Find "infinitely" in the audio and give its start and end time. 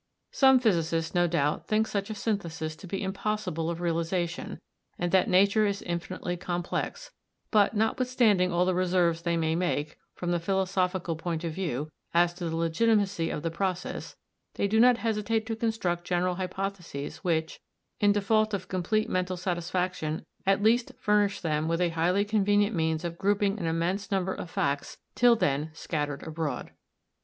5.83-6.37